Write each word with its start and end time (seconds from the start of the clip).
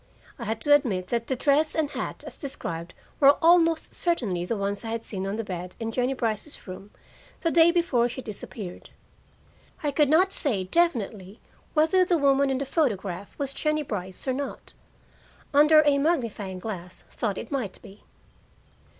I 0.39 0.45
had 0.45 0.59
to 0.61 0.73
admit 0.73 1.09
that 1.09 1.27
the 1.27 1.35
dress 1.35 1.75
and 1.75 1.91
hat 1.91 2.23
as 2.25 2.35
described 2.35 2.95
were 3.19 3.37
almost 3.39 3.93
certainly 3.93 4.43
the 4.45 4.57
ones 4.57 4.83
I 4.83 4.89
had 4.89 5.05
seen 5.05 5.27
on 5.27 5.35
the 5.35 5.43
bed 5.43 5.75
in 5.79 5.91
Jennie 5.91 6.15
Brice's 6.15 6.65
room 6.65 6.89
the 7.41 7.51
day 7.51 7.69
before 7.69 8.09
she 8.09 8.19
disappeared. 8.19 8.89
I 9.83 9.91
could 9.91 10.09
not 10.09 10.31
say 10.31 10.63
definitely 10.63 11.39
whether 11.75 12.03
the 12.03 12.17
woman 12.17 12.49
in 12.49 12.57
the 12.57 12.65
photograph 12.65 13.37
was 13.37 13.53
Jennie 13.53 13.83
Brice 13.83 14.27
or 14.27 14.33
not; 14.33 14.73
under 15.53 15.83
a 15.85 15.99
magnifying 15.99 16.57
glass 16.57 17.01
thought 17.11 17.37
it 17.37 17.51
might 17.51 17.79
be. 17.83 18.03